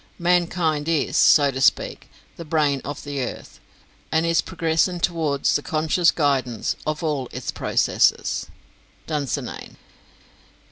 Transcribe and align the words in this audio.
Mankind 0.17 0.89
is, 0.89 1.15
so 1.15 1.51
to 1.51 1.61
speak, 1.61 2.09
the 2.35 2.43
brain 2.43 2.81
of 2.83 3.03
the 3.03 3.21
earth, 3.23 3.59
and 4.11 4.25
is 4.25 4.41
progressing 4.41 4.99
towards 4.99 5.55
the 5.55 5.61
conscious 5.61 6.09
guidance 6.09 6.75
of 6.87 7.03
all 7.03 7.29
its 7.31 7.51
processes." 7.51 8.47
"Dunsinane." 9.05 9.75